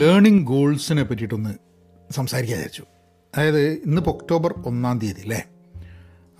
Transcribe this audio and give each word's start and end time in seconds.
Learning 0.00 0.44
ഗോൾസിനെ 0.46 1.02
പറ്റിയിട്ടൊന്ന് 1.02 1.52
സംസാരിക്കാൻ 2.12 2.58
വിചാരിച്ചു. 2.58 2.84
അതായത് 3.36 3.62
ഇന്നിപ്പോൾ 3.86 4.10
ഒക്ടോബർ 4.10 4.54
ഒന്നാം 4.66 4.98
തീയതി 4.98 5.20
അല്ലേ 5.20 5.40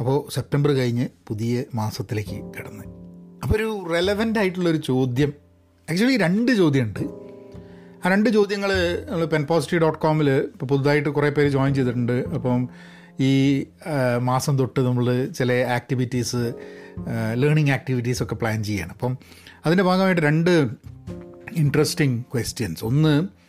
അപ്പോൾ 0.00 0.32
സെപ്റ്റംബർ 0.34 0.70
കഴിഞ്ഞ് 0.70 1.08
പുതിയ 1.28 1.64
മാസത്തിലേക്ക് 1.74 2.36
കിടന്ന്. 2.56 2.84
അപ്പോൾ 3.42 3.54
ഒരു 3.56 3.86
റെലവന്റ് 3.92 4.38
ആയിട്ടുള്ളൊരു 4.38 4.76
ചോദ്യം 4.76 5.32
ആക്ച്വലി 5.90 6.16
രണ്ട് 6.16 6.52
ചോദ്യമുണ്ട് 6.52 7.00
ആ 8.04 8.08
രണ്ട് 8.08 8.30
ചോദ്യങ്ങൾ 8.30 8.70
നമ്മൾ 9.10 9.24
പെൻ 9.24 9.44
പോസിറ്റീവ് 9.46 9.82
ഡോട്ട് 9.82 9.98
കോമിൽ 9.98 10.30
ഇപ്പോൾ 10.30 10.66
പുതുതായിട്ട് 10.66 11.08
കുറേ 11.08 11.28
പേര് 11.28 11.48
ജോയിൻ 11.48 11.74
ചെയ്തിട്ടുണ്ട്. 11.74 12.12
അപ്പം 12.12 12.68
ഈ 13.20 13.66
മാസം 14.18 14.58
തൊട്ട് 14.58 14.80
നമ്മൾ 14.80 15.26
ചില 15.38 15.52
ആക്ടിവിറ്റീസ് 15.52 16.54
ലേണിംഗ് 17.34 17.70
ആക്ടിവിറ്റീസൊക്കെ 17.70 18.34
പ്ലാൻ 18.34 18.64
ചെയ്യണം. 18.64 18.90
അപ്പം 18.90 19.18
അതിന്റെ 19.66 19.84
ഭാഗമായിട്ട് 19.84 20.22
രണ്ട് 20.22 20.68
ഇൻട്രസ്റ്റിംഗ് 21.56 22.22
ക്വസ്റ്റ്യൻസ് 22.34 22.84
ഒന്ന് 22.84 23.41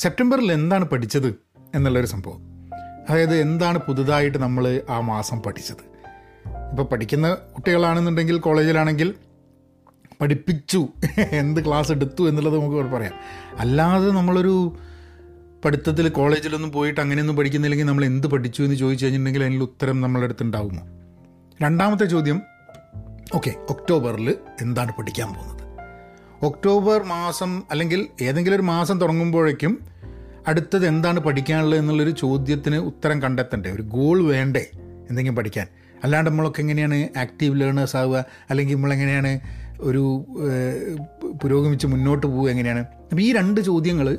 സെപ്റ്റംബറിൽ 0.00 0.52
എന്താണ് 0.52 0.84
പഠിച്ചത് 0.84 1.34
എന്നുള്ളൊരു 1.74 2.06
സംഭവം. 2.06 2.40
അതായത് 3.10 3.36
എന്താണ് 3.40 3.78
പുതുതായിട്ട് 3.78 4.38
നമ്മൾ 4.38 4.80
ആ 4.90 5.00
മാസം 5.00 5.40
പഠിച്ചത്. 5.40 5.90
ഇപ്പോൾ 6.70 6.82
പഠിക്കുന്ന 6.82 7.34
കുട്ടികളാണെന്നുണ്ടെങ്കിൽ 7.34 8.38
കോളേജിലാണെങ്കിൽ 8.38 9.14
പഠിപ്പിച്ചു 10.20 10.88
എന്ത് 11.18 11.66
ക്ലാസ് 11.66 11.92
എടുത്തു 11.92 12.28
എന്നുള്ളത് 12.28 12.58
നമുക്ക് 12.58 12.76
പറയാം. 12.76 13.12
അല്ലാതെ 13.58 14.10
നമ്മളൊരു 14.10 14.76
പഠിത്തത്തിൽ 15.64 16.08
കോളേജിലൊന്നും 16.08 16.72
പോയിട്ട് 16.72 17.00
അങ്ങനെയൊന്നും 17.00 17.36
പഠിക്കുന്നില്ലെങ്കിൽ 17.36 17.84
നമ്മൾ 17.84 18.04
എന്ത് 18.04 18.26
പഠിച്ചു 18.26 18.62
എന്ന് 18.62 18.76
ചോദിച്ചു 18.76 19.04
കഴിഞ്ഞിട്ടുണ്ടെങ്കിൽ 19.04 19.42
അതിനുള്ള 19.42 19.64
ഉത്തരം 19.64 20.00
നമ്മളുടെ 20.00 20.24
അടുത്ത് 20.24 20.42
ഉണ്ടാവുമോ? 20.42 20.82
രണ്ടാമത്തെ 21.62 22.04
ചോദ്യം 22.04 22.42
ഓക്കെ 23.34 23.54
ഒക്ടോബറിൽ 23.70 24.36
എന്താണ് 24.60 24.92
പഠിക്കാൻ 24.98 25.34
പോകുന്നത്? 25.34 25.60
ഒക്ടോബർ 26.42 27.02
മാസം 27.02 27.62
അല്ലെങ്കിൽ 27.70 28.08
ഏതെങ്കിലും 28.22 28.56
ഒരു 28.56 28.62
മാസം 28.62 29.00
തുടങ്ങുമ്പോഴേക്കും 29.00 29.89
അടുത്തത് 30.50 30.86
എന്താണ് 30.86 31.20
പഠിക്കാനുള്ളത് 31.20 31.78
എന്നുള്ളൊരു 31.78 32.10
ചോദ്യത്തിന് 32.10 32.76
ഉത്തരം 32.76 33.22
കണ്ടെത്തണ്ടേ? 33.22 33.70
ഒരു 33.70 33.82
ഗോൾ 33.82 34.24
വേണ്ടേ 34.24 34.70
എന്തെങ്കിലും 35.10 35.36
പഠിക്കാൻ? 35.36 35.66
അല്ലാണ്ട് 36.04 36.30
നമ്മളൊക്കെ 36.30 36.60
എങ്ങനെയാണ് 36.60 37.08
ആക്റ്റീവ് 37.18 37.60
ലേണേഴ്സ് 37.60 37.96
ആവുക? 37.96 38.24
അല്ലെങ്കിൽ 38.50 38.74
നമ്മളെങ്ങനെയാണ് 38.74 39.40
ഒരു 39.80 40.24
പുരോഗമിച്ച് 41.42 41.86
മുന്നോട്ട് 41.86 42.26
പോവുക 42.26 42.50
എങ്ങനെയാണ്? 42.50 42.78
അപ്പോൾ 42.78 43.22
ഈ 43.22 43.32
രണ്ട് 43.32 43.60
ചോദ്യങ്ങൾ 43.60 44.18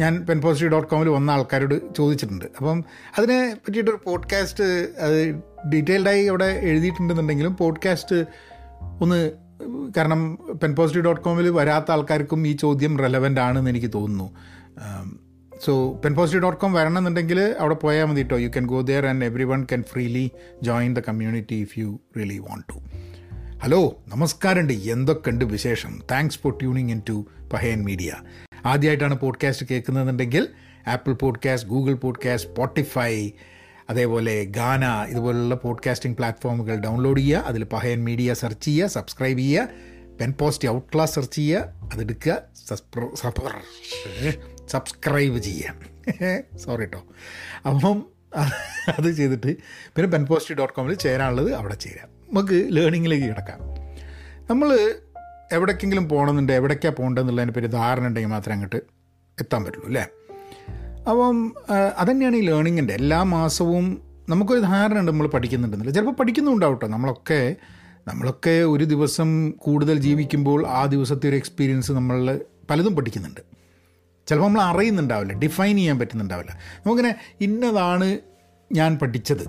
ഞാൻ 0.00 0.26
പെൻ 0.26 0.40
പോസിറ്റീവ് 0.40 0.72
ഡോട്ട് 0.72 0.88
കോമിൽ 0.88 1.08
വന്ന 1.08 1.30
ആൾക്കാരോട് 1.30 1.94
ചോദിച്ചിട്ടുണ്ട്. 1.94 2.44
അപ്പം 2.44 2.84
അതിനെ 3.18 3.54
പറ്റിയിട്ടൊരു 3.54 4.00
പോഡ്കാസ്റ്റ് 4.04 4.64
അത് 4.98 5.34
ഡീറ്റെയിൽഡായി 5.68 6.24
അവിടെ 6.26 6.44
എഴുതിയിട്ടുണ്ടെന്നുണ്ടെങ്കിലും 6.44 7.56
പോഡ്കാസ്റ്റ് 7.56 8.24
ഒന്ന് 9.00 9.30
കാരണം 9.96 10.38
പെൻ 10.62 10.74
പോസിറ്റീവ് 10.74 11.04
ഡോട്ട് 11.04 11.20
കോമിൽ 11.20 11.48
വരാത്ത 11.50 11.90
ആൾക്കാർക്കും 11.90 12.46
ഈ 12.46 12.52
ചോദ്യം 12.56 12.98
റെലവന്റ് 12.98 13.40
ആണെന്ന് 13.40 13.70
എനിക്ക് 13.70 13.90
തോന്നുന്നു. 13.94 14.36
So 15.64 15.92
pen 15.92 16.14
positive 16.14 16.42
dot 16.42 16.60
com 16.60 16.72
വരണമെന്നുണ്ടെങ്കിൽ 16.72 17.56
അവിടെ 17.58 17.74
പോയാൽ 17.74 18.04
മതി 18.04 18.22
കേട്ടോ 18.22 18.38
you 18.38 18.48
can 18.48 18.66
go 18.66 18.80
there 18.80 19.06
and 19.06 19.24
everyone 19.44 19.64
can 19.64 19.82
freely 19.82 20.30
join 20.62 20.94
the 20.94 20.98
community 20.98 21.54
if 21.54 21.78
you 21.78 22.00
really 22.16 22.38
want 22.38 22.68
to 22.68 22.78
hello 23.58 24.02
നമസ്കാരമുണ്ട്. 24.08 24.72
എന്തൊക്കെയുണ്ട് 24.72 25.44
വിശേഷം? 25.44 26.02
Thanks 26.10 26.38
for 26.38 26.52
tuning 26.52 26.90
in 26.90 27.02
to 27.08 27.26
Pahayan 27.52 27.84
media 27.84 28.12
ആദ്യമായിട്ടാണ് 28.66 29.18
podcast 29.18 29.66
കേൾക്കുന്നതെന്നുണ്ടെങ്കിൽ 29.70 30.48
Apple 30.86 31.12
podcast 31.12 31.68
Google 31.68 31.94
podcast 31.94 32.50
Spotify 32.50 33.30
അതേപോലെ 33.90 34.44
ഗാന 34.44 34.84
ഇതുപോലുള്ള 35.08 35.54
പോഡ്കാസ്റ്റിംഗ് 35.54 36.16
പ്ലാറ്റ്ഫോമുകൾ 36.16 36.76
download 36.76 37.20
ചെയ്യുക. 37.20 37.38
അതിൽ 37.38 37.64
Pahayan 37.64 38.04
media 38.04 38.34
search 38.34 38.64
ചെയ്യുക 38.64 38.86
സബ്സ്ക്രൈബ് 38.86 39.38
ചെയ്യുക. 39.38 39.68
Pen 40.20 40.32
post 40.32 40.68
out 40.68 40.94
class 40.94 41.14
search 41.14 41.36
ചെയ്യുക 41.36 41.90
അതെടുക്കുക 41.92 42.38
സബ്സ്ക്രൈബ് 44.68 45.38
ചെയ്യാം. 45.38 45.76
സോറി 46.64 46.80
കേട്ടോ 46.80 47.00
അപ്പം 47.70 47.96
അത് 48.88 49.08
ചെയ്തിട്ട് 49.10 49.50
പിന്നെ 49.94 50.08
പെൻ 50.14 50.26
പോസ്റ്റ് 50.26 50.54
ഡോട്ട് 50.54 50.74
കോമിൽ 50.74 50.94
ചേരാനുള്ളത് 50.94 51.54
അവിടെ 51.54 51.74
ചേരാം. 51.74 52.08
നമുക്ക് 52.28 52.58
ലേണിങ്ങിലേക്ക് 52.76 53.24
കിടക്കാം. 53.24 53.60
നമ്മൾ 54.50 54.68
എവിടേക്കെങ്കിലും 55.52 56.08
പോകണമെന്നുണ്ട് 56.08 56.52
എവിടേക്കാണ് 56.52 56.96
പോകേണ്ടതെന്നുള്ളതിനെ 56.96 57.52
പറ്റി 57.52 57.66
ധാരണ 57.66 58.06
ഉണ്ടെങ്കിൽ 58.06 58.30
മാത്രമേ 58.30 58.54
അങ്ങോട്ട് 58.54 58.76
എത്താൻ 59.40 59.64
പറ്റുള്ളൂ 59.64 59.86
അല്ലേ? 59.86 60.04
അപ്പം 61.10 61.56
അതന്നെയാണ് 61.98 62.36
ഈ 62.36 62.40
ലേണിങ്ങിന്റെ 62.40 62.94
എല്ലാ 62.94 63.22
മാസവും 63.22 64.02
നമുക്കൊരു 64.28 64.60
ധാരണ 64.60 64.98
ഉണ്ട് 64.98 65.10
നമ്മൾ 65.12 65.26
പഠിക്കുന്നുണ്ടെന്നില്ല 65.26 65.92
ചിലപ്പോൾ 65.94 66.16
പഠിക്കുന്നുണ്ടാവും 66.20 66.74
കേട്ടോ 66.74 66.86
നമ്മളൊക്കെ 66.86 67.56
നമ്മളൊക്കെ 68.08 68.50
ഒരു 68.50 68.84
ദിവസം 68.84 69.50
കൂടുതൽ 69.50 69.98
ജീവിക്കുമ്പോൾ 69.98 70.66
ആ 70.66 70.86
ദിവസത്തെ 70.86 71.28
ഒരു 71.28 71.36
എക്സ്പീരിയൻസ് 71.36 71.92
നമ്മൾ 71.92 72.40
പലതും 72.70 72.96
പഠിക്കുന്നുണ്ട്. 72.96 73.40
ചിലപ്പോൾ 74.26 74.48
നമ്മൾ 74.48 74.62
അറിയുന്നുണ്ടാവില്ല 74.62 75.32
ഡിഫൈൻ 75.32 75.76
ചെയ്യാൻ 75.76 75.98
പറ്റുന്നുണ്ടാവില്ല. 75.98 76.58
നമുക്കിങ്ങനെ 76.86 77.14
ഇന്നതാണ് 77.40 78.18
ഞാൻ 78.72 78.96
പഠിച്ചത് 78.96 79.48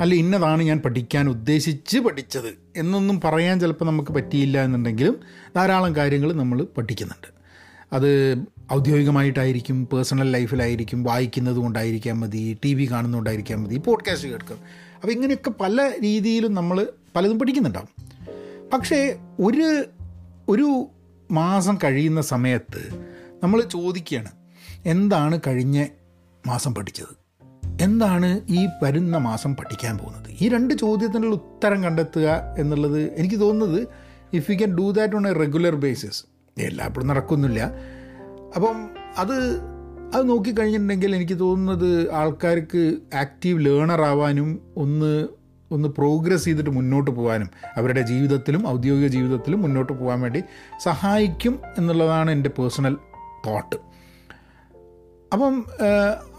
അല്ല 0.00 0.14
ഇന്നതാണ് 0.14 0.62
ഞാൻ 0.62 0.78
പഠിക്കാൻ 0.78 1.28
ഉദ്ദേശിച്ച് 1.28 1.98
പഠിച്ചത് 1.98 2.54
എന്നൊന്നും 2.76 3.20
പറയാൻ 3.20 3.60
ചിലപ്പോൾ 3.60 3.84
നമുക്ക് 3.84 4.12
പറ്റിയില്ല 4.12 4.64
എന്നുണ്ടെങ്കിലും 4.64 5.20
ധാരാളം 5.56 5.96
കാര്യങ്ങൾ 5.96 6.32
നമ്മൾ 6.32 6.66
പഠിക്കുന്നുണ്ട്. 6.76 7.40
അത് 7.92 8.36
ഔദ്യോഗികമായിട്ടായിരിക്കും 8.72 9.86
പേഴ്സണൽ 9.86 10.30
ലൈഫിലായിരിക്കും 10.30 11.04
വായിക്കുന്നത് 11.04 11.56
കൊണ്ടായിരിക്കാൻ 11.56 12.20
മതി 12.20 12.58
ടി 12.64 12.74
വി 12.74 12.90
കാണുന്നതുകൊണ്ടായിരിക്കാൻ 12.90 13.64
മതി 13.64 13.76
പോഡ്കാസ്റ്റ് 13.76 14.28
കേൾക്കും. 14.28 14.58
അപ്പോൾ 14.94 15.12
ഇങ്ങനെയൊക്കെ 15.12 15.50
പല 15.50 15.92
രീതിയിലും 16.02 16.54
നമ്മൾ 16.54 16.86
പലതും 17.16 17.38
പഠിക്കുന്നുണ്ടാവും. 17.38 17.88
പക്ഷേ 18.72 19.16
ഒരു 19.40 19.84
ഒരു 20.48 20.86
മാസം 21.30 21.78
കഴിയുന്ന 21.84 22.20
സമയത്ത് 22.20 23.10
നമ്മൾ 23.42 23.60
ചോദിക്കുകയാണ് 23.60 24.30
എന്താണ് 24.86 25.40
കഴിഞ്ഞ 25.46 25.86
മാസം 26.46 26.74
പഠിച്ചത്? 26.74 27.12
എന്താണ് 27.80 28.40
ഈ 28.48 28.68
വരുന്ന 28.82 29.16
മാസം 29.18 29.56
പഠിക്കാൻ 29.56 29.98
പോകുന്നത്? 29.98 30.28
ഈ 30.40 30.48
രണ്ട് 30.48 30.74
ചോദ്യത്തിനുള്ള 30.74 31.34
ഉത്തരം 31.34 31.84
കണ്ടെത്തുക 31.84 32.54
എന്നുള്ളത് 32.58 33.16
എനിക്ക് 33.16 33.40
തോന്നുന്നത് 33.40 33.88
if 34.32 34.50
you 34.50 34.56
can 34.56 34.76
do 34.76 34.90
that 34.90 35.14
on 35.14 35.28
a 35.28 35.32
regular 35.32 35.74
basis 35.74 36.24
എല്ലായ്പ്പോഴും 36.58 37.08
നടക്കുന്നില്ല. 37.08 37.60
അപ്പം 38.56 38.88
അത് 39.18 39.36
അത് 40.14 40.28
നോക്കിക്കഴിഞ്ഞിട്ടുണ്ടെങ്കിൽ 40.28 41.16
എനിക്ക് 41.16 41.40
തോന്നുന്നത് 41.40 42.14
ആൾക്കാർക്ക് 42.14 42.96
ആക്റ്റീവ് 43.14 43.66
ലേണർ 43.66 44.02
ആവാനും 44.02 44.62
ഒന്ന് 44.76 45.28
ഒന്ന് 45.72 45.88
പ്രോഗ്രസ് 45.88 46.44
ചെയ്തിട്ട് 46.44 46.70
മുന്നോട്ട് 46.70 47.10
പോകാനും 47.10 47.48
അവരുടെ 47.76 48.00
ജീവിതത്തിലും 48.00 48.68
ഔദ്യോഗിക 48.68 49.06
ജീവിതത്തിലും 49.06 49.62
മുന്നോട്ട് 49.62 49.92
പോകാൻ 49.92 50.20
വേണ്ടി 50.20 50.42
സഹായിക്കും 50.82 51.58
എന്നുള്ളതാണ് 51.78 52.30
എന്റെ 52.30 52.50
പേഴ്സണൽ 52.50 52.96
തോട്ട് 53.46 53.76
അപ്പം 55.32 55.64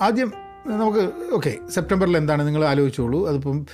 ആദ്യം 0.01 0.33
നമുക്ക് 0.67 1.33
ഓക്കെ 1.33 1.57
സെപ്റ്റംബറിൽ 1.69 2.17
എന്താണ് 2.17 2.47
നിങ്ങൾ 2.47 2.65
ആലോചിച്ചോളൂ. 2.65 3.27
അതിപ്പം 3.29 3.65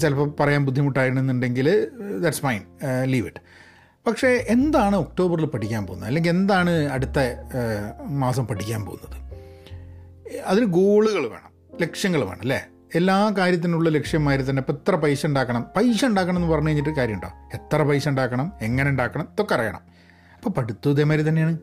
ചിലപ്പോൾ 0.00 0.28
പറയാൻ 0.40 0.64
ബുദ്ധിമുട്ടായിരുന്നുണ്ടെങ്കിൽ 0.64 1.90
ദാറ്റ്സ് 2.22 2.44
മൈൻ 2.46 2.62
ലീവ് 3.04 3.26
ഇറ്റ് 3.26 3.40
പക്ഷേ 4.06 4.28
എന്താണ് 4.48 4.96
ഒക്ടോബറിൽ 4.96 5.46
പഠിക്കാൻ 5.46 5.86
പോകുന്നത്? 5.86 6.08
അല്ലെങ്കിൽ 6.08 6.30
എന്താണ് 6.30 6.70
അടുത്ത 6.88 7.18
മാസം 8.08 8.46
പഠിക്കാൻ 8.46 8.84
പോകുന്നത്? 8.84 9.18
അതിന് 10.46 10.64
ഗോളുകൾ 10.64 11.24
വേണം 11.28 11.50
ലക്ഷ്യങ്ങൾ 11.80 12.20
വേണം 12.24 12.40
അല്ലേ? 12.40 12.60
എല്ലാ 12.94 13.34
കാര്യത്തിനുള്ള 13.38 13.88
ലക്ഷ്യമായി 13.90 14.38
തന്നെ 14.38 14.60
ഇപ്പം 14.60 14.74
എത്ര 14.74 14.94
പൈസ 14.96 15.26
ഉണ്ടാക്കണം? 15.26 15.62
പൈസ 15.76 16.04
ഉണ്ടാക്കണം 16.04 16.36
എന്ന് 16.36 16.48
പറഞ്ഞു 16.48 16.68
കഴിഞ്ഞിട്ട് 16.68 16.90
കാര്യമുണ്ടോ? 16.90 17.28
എത്ര 17.54 17.82
പൈസ 17.82 18.08
ഉണ്ടാക്കണം? 18.08 18.52
എങ്ങനെ 18.60 18.90
ഉണ്ടാക്കണം? 18.90 19.28
ഇതൊക്കെ 19.32 19.54
അറിയണം. 19.54 19.82
അപ്പോൾ 20.34 20.50
പഠിത്തം 20.50 20.90
ഇതേമാതിരി 20.90 21.28
തന്നെയാണ്. 21.28 21.58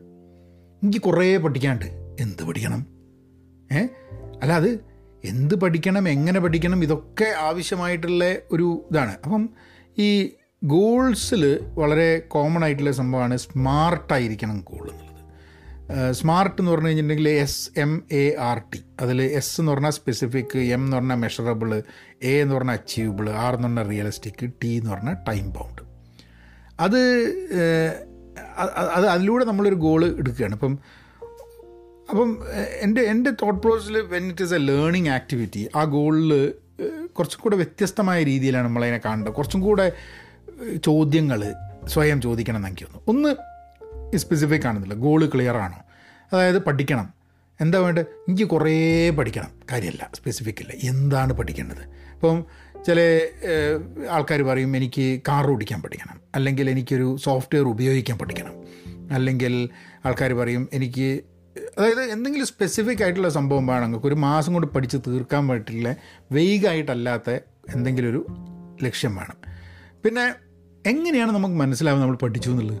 എനിക്ക് 0.82 1.00
കുറേ 1.00 1.36
പഠിക്കാണ്ട് 1.36 1.84
എന്ത് 2.20 2.44
പഠിക്കണം? 2.44 2.86
ഏ? 3.72 3.86
അല്ല 4.42 4.52
അത് 4.52 4.80
എന്ത് 5.24 5.54
പഠിക്കണം 5.54 6.08
എങ്ങനെ 6.08 6.40
പഠിക്കണം 6.40 6.82
ഇതൊക്കെ 6.82 7.34
ആവശ്യമായിട്ടുള്ള 7.38 8.34
ഒരു 8.52 8.88
ഇതാണ്. 8.90 9.16
അപ്പം 9.24 9.50
ഈ 9.98 10.30
ഗോൾസിൽ 10.64 11.60
വളരെ 11.78 12.18
കോമൺ 12.18 12.64
ആയിട്ടുള്ള 12.64 12.92
സംഭവമാണ് 12.92 13.36
സ്മാർട്ടായിരിക്കണം 13.36 14.64
ഗോൾ 14.70 14.90
എന്നുള്ളത്. 14.90 15.06
സ്മാർട്ട് 16.12 16.62
എന്ന് 16.62 16.72
പറഞ്ഞു 16.72 16.86
കഴിഞ്ഞിട്ടുണ്ടെങ്കിൽ 16.86 17.28
S 17.28 17.80
M 17.80 18.02
A 18.12 18.36
R 18.40 18.62
T 18.74 18.82
അതിൽ 19.00 19.22
എസ് 19.22 19.60
എന്ന് 19.60 19.72
പറഞ്ഞാൽ 19.72 19.90
സ്പെസിഫിക് 19.90 20.58
എം 20.58 20.84
എന്ന് 20.84 20.96
പറഞ്ഞാൽ 20.96 21.16
മെഷറബിൾ 21.16 21.82
എ 22.22 22.30
എന്ന് 22.30 22.54
പറഞ്ഞാൽ 22.54 22.74
അച്ചീവബിൾ 22.74 23.30
ആർ 23.30 23.54
എന്ന് 23.54 23.68
പറഞ്ഞാൽ 23.68 23.88
റിയലിസ്റ്റിക് 23.88 24.50
ടി 24.62 24.68
എന്ന് 24.68 24.90
പറഞ്ഞാൽ 24.90 25.14
ടൈം 25.28 25.52
ബൗണ്ട് 25.52 25.82
അത് 26.80 27.00
അത് 28.92 29.06
അതിലൂടെ 29.06 29.44
നമ്മളൊരു 29.44 29.74
ഗോൾ 29.74 30.04
എടുക്കുകയാണ്. 30.04 30.54
അപ്പം 30.54 30.78
അപ്പം 32.10 32.44
എന്റെ 32.80 33.00
എന്റെ 33.00 33.30
തോട്ട് 33.30 33.60
പ്രോസസ്സിൽ 33.60 34.00
when 34.00 34.28
it 34.28 34.44
is 34.44 34.54
a 34.54 34.58
learning 34.58 35.08
activity 35.08 35.70
ആ 35.76 35.84
ഗോളിൽ 35.84 36.52
കുറച്ചും 37.06 37.40
കൂടെ 37.42 37.56
വ്യത്യസ്തമായ 37.56 38.22
രീതിയിലാണ് 38.22 38.66
നമ്മളതിനെ 38.66 39.00
കാണേണ്ടത് 39.04 39.32
കുറച്ചും 39.32 39.60
കൂടെ 39.60 39.92
ചോദ്യങ്ങൾ 40.84 41.54
സ്വയം 41.86 42.20
ചോദിക്കണം 42.20 42.56
എന്ന് 42.56 42.68
എനിക്ക് 42.68 42.84
തോന്നുന്നു 42.84 43.28
ഒന്ന് 43.28 44.16
സ്പെസിഫിക് 44.16 44.66
ആണെന്നില്ല. 44.66 44.94
ഗോൾ 44.94 45.26
ക്ലിയർ 45.26 45.56
ആണോ? 45.56 45.76
അതായത് 46.32 46.58
പഠിക്കണം. 46.58 47.14
എന്താ 47.60 47.78
വേണ്ടത്? 47.78 48.02
എനിക്ക് 48.02 48.44
കുറേ 48.44 49.10
പഠിക്കണം. 49.10 49.50
കാര്യമല്ല. 49.72 50.10
സ്പെസിഫിക് 50.14 50.54
ഇല്ല. 50.60 50.72
എന്താണ് 50.88 51.32
പഠിക്കേണ്ടത്? 51.32 51.82
ഇപ്പം 52.14 52.44
ചില 52.86 53.20
ആൾക്കാർ 54.10 54.42
പറയും 54.42 54.76
എനിക്ക് 54.76 55.20
കാർ 55.28 55.50
ഓടിക്കാൻ 55.50 55.82
പഠിക്കണം. 55.82 56.20
അല്ലെങ്കിൽ 56.34 56.70
എനിക്കൊരു 56.70 57.16
സോഫ്റ്റ്വെയർ 57.16 57.66
ഉപയോഗിക്കാൻ 57.66 58.18
പഠിക്കണം. 58.18 58.52
അല്ലെങ്കിൽ 59.12 59.68
ആൾക്കാർ 60.06 60.32
പറയും 60.32 60.68
എനിക്ക് 60.72 61.20
അതായത് 61.78 62.02
എന്തെങ്കിലും 62.02 62.46
സ്പെസിഫിക് 62.46 63.02
ആയിട്ടുള്ള 63.02 63.28
സംഭവം 63.28 63.66
വേണം. 63.66 63.82
നിങ്ങൾക്ക് 63.82 64.06
ഒരു 64.06 64.14
മാസം 64.14 64.52
കൊണ്ട് 64.52 64.66
പഠിച്ച് 64.66 64.96
തീർക്കാൻ 64.96 65.48
പറ്റില്ല 65.48 65.96
വെയ്ഗായിട്ടല്ലാത്ത 66.32 67.30
എന്തെങ്കിലും 67.74 68.10
ഒരു 68.10 68.26
ലക്ഷ്യം 68.84 69.16
വേണം. 69.16 69.36
പിന്നെ 70.04 70.34
എങ്ങനെയാണ് 70.86 71.32
നമുക്ക് 71.32 71.54
മനസ്സിലാവുക 71.54 72.00
നമ്മൾ 72.00 72.16
പഠിച്ചു 72.16 72.50
എന്നുള്ളത്? 72.50 72.76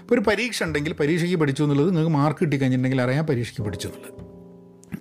ഇപ്പോൾ 0.00 0.14
ഒരു 0.14 0.20
പരീക്ഷ 0.20 0.62
ഉണ്ടെങ്കിൽ 0.62 0.92
പരീക്ഷയ്ക്ക് 0.92 1.36
പഠിച്ചു 1.36 1.62
എന്നുള്ളത് 1.62 1.88
നിങ്ങൾക്ക് 1.88 2.10
മാർക്ക് 2.10 2.38
കിട്ടി 2.40 2.56
കഴിഞ്ഞിട്ടുണ്ടെങ്കിൽ 2.56 3.02
അറിയാം 3.02 3.26
പരീക്ഷയ്ക്ക് 3.26 3.62
പഠിച്ചു 3.62 3.88
എന്നുള്ളത്. 3.88 4.26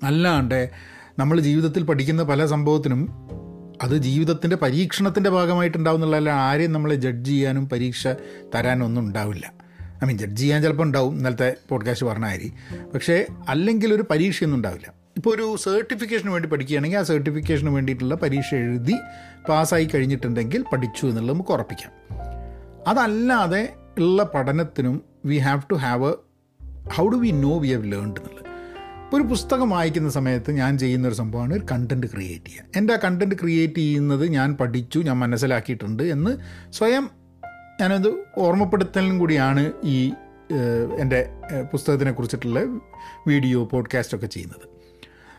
അല്ലാണ്ട് 0.06 0.72
നമ്മൾ 1.20 1.40
ജീവിതത്തിൽ 1.40 1.84
പഠിക്കുന്ന 1.84 2.24
പല 2.24 2.46
സംഭവത്തിനും 2.46 3.31
അത് 3.82 3.98
ജീവിതത്തിന്റെ 3.98 4.56
പരീക്ഷണത്തിന്റെ 4.56 5.30
ഭാഗമായിട്ടുണ്ടാവുന്നുള്ളതല്ല 5.30 6.30
ആരെയും 6.30 6.72
നമ്മളെ 6.72 6.96
ജഡ്ജ് 6.96 7.32
ചെയ്യാനും 7.32 7.70
പരീക്ഷ 7.70 8.08
തരാനും 8.56 8.86
ഒന്നും 8.86 9.02
ഉണ്ടാവില്ല. 9.02 9.54
ഐ 10.04 10.08
മീൻ 10.08 10.18
ജഡ്ജ് 10.18 10.42
ചെയ്യാൻ 10.42 10.62
ചിലപ്പോൾ 10.62 10.84
ഉണ്ടാവും 10.84 11.16
ഇന്നലത്തെ 11.16 11.56
പോഡ്കാസ്റ്റ് 11.70 12.06
പറഞ്ഞ 12.06 12.26
ആരി 12.26 12.54
പക്ഷേ 12.94 13.26
അല്ലെങ്കിൽ 13.50 13.94
ഒരു 13.94 14.06
പരീക്ഷയൊന്നും 14.10 14.58
ഉണ്ടാവില്ല. 14.58 14.94
ഇപ്പോൾ 15.18 15.36
ഒരു 15.36 15.56
സർട്ടിഫിക്കേഷന് 15.64 16.32
വേണ്ടി 16.32 16.50
പഠിക്കുകയാണെങ്കിൽ 16.50 16.98
ആ 16.98 17.04
സർട്ടിഫിക്കേഷന് 17.04 17.70
വേണ്ടിയിട്ടുള്ള 17.70 18.16
പരീക്ഷ 18.16 18.56
എഴുതി 18.56 18.96
പാസ്സായി 19.50 19.90
കഴിഞ്ഞിട്ടുണ്ടെങ്കിൽ 19.96 20.66
പഠിച്ചു 20.74 21.08
എന്നുള്ളത് 21.08 21.36
നമുക്ക് 21.36 21.52
ഉറപ്പിക്കാം. 21.52 21.92
അതല്ലാതെ 22.88 23.74
ഉള്ള 23.98 24.24
പഠനത്തിനും 24.36 25.02
we 25.26 25.38
have 25.38 25.62
to 25.72 25.76
have 25.76 26.10
a 26.10 26.14
how 26.94 27.08
do 27.08 27.16
we 27.16 27.32
know 27.32 27.60
we 27.60 27.68
have 27.68 27.92
learned 27.92 27.98
എന്നുള്ളത്? 27.98 28.51
ഒരു 29.14 29.24
പുസ്തകം 29.24 29.70
വായിക്കുന്ന 29.70 30.10
സമയത്ത് 30.10 30.52
ഞാൻ 30.52 30.78
ചെയ്യുന്ന 30.78 31.08
ഒരു 31.08 31.14
സംഭവമാണ് 31.14 31.54
ഒരു 31.54 31.66
കണ്ടന്റ് 31.72 32.08
ക്രിയേറ്റ് 32.08 32.46
ചെയ്യുക 32.46 32.66
എന്റെ 32.78 32.94
ആ 32.94 32.98
കണ്ടന്റ് 33.04 33.36
ക്രിയേറ്റ് 33.36 33.76
ചെയ്യുന്നത് 33.76 34.28
ഞാൻ 34.28 34.56
പഠിച്ചു 34.56 35.00
ഞാൻ 35.00 35.20
മനസ്സിലാക്കിയിട്ടുണ്ട് 35.20 36.04
എന്ന് 36.04 36.32
സ്വയം 36.74 37.10
ഞാനത് 37.82 38.26
ഓർമ്മപ്പെടുത്തലും 38.38 39.20
കൂടിയാണ് 39.20 39.72
ഈ 39.84 40.12
എന്റെ 41.00 41.30
പുസ്തകത്തിനെ 41.72 42.12
കുറിച്ചിട്ടുള്ള 42.12 42.60
വീഡിയോ 43.28 43.64
പോഡ്കാസ്റ്റൊക്കെ 43.66 44.26
ചെയ്യുന്നത്. 44.28 44.66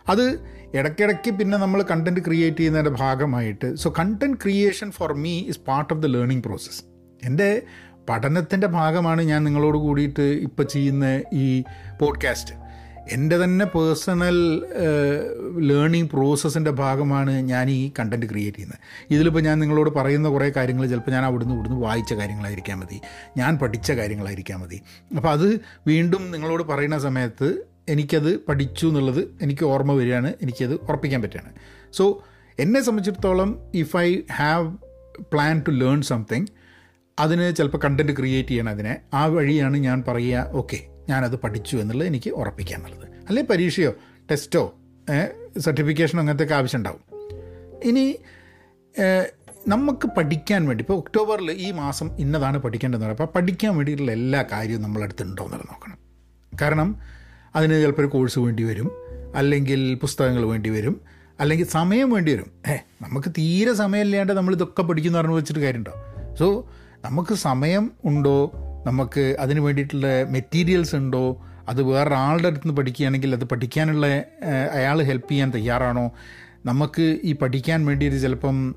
അത് 0.09 0.41
ഇടയ്ക്കിടയ്ക്ക് 0.75 1.31
പിന്നെ 1.31 1.59
നമ്മൾ 1.59 1.83
കണ്ടന്റ് 1.83 2.21
ക്രിയേറ്റ് 2.21 2.57
ചെയ്യുന്നതിന്റെ 2.57 2.91
ഭാഗമായിട്ട് 2.91 3.75
so 3.75 3.95
content 3.99 4.37
creation 4.43 4.91
for 4.91 5.13
me 5.13 5.39
is 5.39 5.61
part 5.69 5.95
of 5.95 6.03
the 6.03 6.07
learning 6.07 6.43
process 6.43 6.83
എന്റെ 7.25 7.63
പഠനത്തിന്റെ 8.09 8.67
ഭാഗമാണ് 8.67 9.23
ഞാൻ 9.23 9.45
നിങ്ങളോട് 9.45 9.79
കൂടിയിട്ട് 9.79 10.23
ഇപ്പോൾ 10.23 10.63
ചെയ്യുന്ന 10.63 11.23
ഈ 11.33 11.65
പോഡ്കാസ്റ്റ് 12.01 12.62
എന്റെ 13.11 13.45
തന്നെ 13.45 13.65
പേഴ്സണൽ 13.65 14.63
ലേണിംഗ് 15.59 16.11
പ്രോസസ്സിന്റെ 16.11 16.71
ഭാഗമാണ് 16.71 17.31
ഞാൻ 17.31 17.71
ഈ 17.71 17.93
കണ്ടന്റ് 17.99 18.27
ക്രിയേറ്റ് 18.27 18.59
ചെയ്യുന്നത്. 18.59 18.79
ഇതിലിപ്പോൾ 19.11 19.41
ഞാൻ 19.41 19.59
നിങ്ങളോട് 19.59 19.91
പറയുന്ന 19.91 20.29
കുറേ 20.29 20.53
കാര്യങ്ങൾ 20.57 20.87
ചിലപ്പോൾ 20.87 21.11
ഞാൻ 21.11 21.25
അവിടുന്ന് 21.25 21.55
ഇവിടുന്ന് 21.55 21.81
വായിച്ച 21.81 22.15
കാര്യങ്ങളായിരിക്കാൻ 22.15 22.79
മതി. 22.79 23.01
ഞാൻ 23.37 23.59
പഠിച്ച 23.59 23.93
കാര്യങ്ങളായിരിക്കാൻ 23.93 24.61
മതി. 24.61 24.83
അപ്പോൾ 25.17 25.29
അത് 25.29 25.61
വീണ്ടും 25.87 26.31
നിങ്ങളോട് 26.31 26.63
പറയുന്ന 26.63 26.99
സമയത്ത് 26.99 27.65
എനിക്കത് 27.89 28.37
പഠിച്ചു 28.37 28.87
എന്നുള്ളത് 28.87 29.35
എനിക്ക് 29.43 29.65
ഓർമ്മ 29.65 29.93
വരികയാണ് 29.93 30.33
എനിക്കത് 30.43 30.75
ഉറപ്പിക്കാൻ 30.75 31.23
പറ്റുകയാണ്. 31.23 31.53
സോ 31.93 32.23
എന്നെ 32.59 32.81
സംബന്ധിച്ചിടത്തോളം 32.81 33.59
if 33.75 33.97
I 33.97 34.21
have 34.33 34.77
plan 35.23 35.63
to 35.69 35.71
learn 35.71 36.03
something 36.03 36.47
അതിന് 37.19 37.55
ചിലപ്പോൾ 37.55 37.79
കണ്ടന്റ് 37.79 38.13
ക്രിയേറ്റ് 38.13 38.49
ചെയ്യണം 38.49 38.71
അതിനെ. 38.71 38.97
ആ 39.15 39.27
വഴിയാണ് 39.27 39.77
ഞാൻ 39.77 40.05
പറയുക 40.09 40.51
ഓക്കെ 40.53 40.92
ഞാനത് 41.13 41.37
പഠിച്ചു 41.45 41.77
എന്നുള്ളത് 41.77 42.09
എനിക്ക് 42.09 42.31
ഉറപ്പിക്കാൻ 42.41 42.79
എന്നുള്ളത് 42.81 43.09
അല്ലെങ്കിൽ 43.29 43.51
പരീക്ഷയോ 43.53 43.93
ടെസ്റ്റോ 44.31 44.65
സർട്ടിഫിക്കേഷനോ 45.59 46.21
അങ്ങനത്തെ 46.21 46.55
ആവശ്യം 46.55 46.79
ഉണ്ടാവും 46.79 47.03
ഇനി 47.85 48.05
നമുക്ക് 49.69 50.07
പഠിക്കാൻ 50.17 50.61
വേണ്ടി 50.69 50.83
ഇപ്പോൾ 50.83 50.97
ഒക്ടോബറിൽ 50.99 51.51
ഈ 51.65 51.69
മാസം 51.71 52.07
ഇന്നതാണ് 52.19 52.59
പഠിക്കേണ്ടതെന്ന് 52.59 53.07
പറയുമ്പോൾ 53.07 53.27
അപ്പോൾ 53.27 53.39
പഠിക്കാൻ 53.39 53.73
വേണ്ടിയിട്ടുള്ള 53.77 54.13
എല്ലാ 54.13 54.41
കാര്യവും 54.53 54.83
നമ്മളടുത്തുണ്ടോ 54.83 55.43
എന്നുള്ളത് 55.45 55.69
നോക്കണം. 55.73 55.99
കാരണം 56.61 56.89
അതിന് 57.57 57.75
ചിലപ്പോൾ 57.83 58.03
ഒരു 58.03 58.11
കോഴ്സ് 58.15 58.39
വേണ്ടി 58.39 58.63
വരും 58.63 58.89
അല്ലെങ്കിൽ 59.35 59.81
പുസ്തകങ്ങൾ 60.03 60.45
വേണ്ടി 60.45 60.71
വരും 60.71 60.95
അല്ലെങ്കിൽ 61.41 61.67
സമയം 61.67 62.09
വേണ്ടി 62.15 62.31
വരും. 62.33 62.51
ഏ 62.71 62.77
നമുക്ക് 63.03 63.31
തീരെ 63.39 63.73
സമയമില്ലാണ്ട് 63.75 64.33
നമ്മൾ 64.33 64.53
ഇതൊക്കെ 64.55 64.83
പഠിക്കുന്നു 64.83 65.19
പറഞ്ഞു 65.19 65.37
വെച്ചിട്ട് 65.37 65.61
കാര്യമുണ്ടോ? 65.61 65.95
സോ 66.39 66.47
നമുക്ക് 67.05 67.35
സമയം 67.47 67.85
ഉണ്ടോ? 68.05 68.37
നമുക്ക് 68.87 69.37
അതിന് 69.41 69.61
വേണ്ടിയിട്ടുള്ള 69.61 70.07
മെറ്റീരിയൽസ് 70.31 70.95
ഉണ്ടോ? 70.97 71.47
അത് 71.69 71.83
വേറൊരാളുടെ 71.83 72.47
അടുത്ത് 72.47 72.67
നിന്ന് 72.67 72.77
പഠിക്കുകയാണെങ്കിൽ 72.77 73.35
അത് 73.35 73.45
പഠിക്കാനുള്ള 73.45 74.07
അയാൾ 74.73 75.03
ഹെൽപ്പ് 75.03 75.31
ചെയ്യാൻ 75.31 75.51
തയ്യാറാണോ? 75.55 76.13
നമുക്ക് 76.67 77.19
ഈ 77.25 77.33
പഠിക്കാൻ 77.33 77.87
വേണ്ടിയിട്ട് 77.87 78.19
ചിലപ്പം 78.19 78.75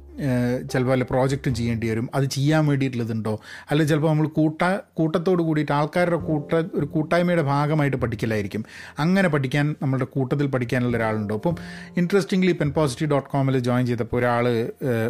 ചിലപ്പോൾ 0.71 1.03
പ്രോജക്റ്റും 1.03 1.55
ചെയ്യേണ്ടി 1.55 1.89
വരും. 1.89 2.09
അത് 2.15 2.25
ചെയ്യാൻ 2.25 2.67
വേണ്ടിയിട്ടുള്ളതുണ്ടോ? 2.67 3.39
അല്ലെങ്കിൽ 3.71 3.91
ചിലപ്പോൾ 3.91 4.09
നമ്മൾ 4.09 4.27
കൂട്ട 4.27 4.61
കൂട്ടത്തോട് 4.93 5.43
കൂടിയിട്ട് 5.43 5.71
ആൾക്കാരുടെ 5.71 6.15
കൂട്ട 6.15 6.53
ഒരു 6.53 6.85
കൂട്ടായ്മയുടെ 6.85 7.41
ഭാഗമായിട്ട് 7.41 7.97
പഠിക്കലായിരിക്കും. 7.97 8.65
അങ്ങനെ 8.99 9.29
പഠിക്കാൻ 9.29 9.75
നമ്മളുടെ 9.81 10.05
കൂട്ടത്തിൽ 10.05 10.47
പഠിക്കാനുള്ള 10.47 10.97
ഒരാളുണ്ടോ? 10.97 11.35
അപ്പം 11.35 11.55
ഇൻട്രസ്റ്റിംഗ്ലി 11.97 12.51
പെൻ 12.51 12.71
പോസിറ്റീവ് 12.71 13.11
ഡോട്ട് 13.11 13.29
കോമിൽ 13.29 13.59
ജോയിൻ 13.59 13.85
ചെയ്തപ്പോൾ 13.85 14.17
ഒരാൾ 14.17 14.47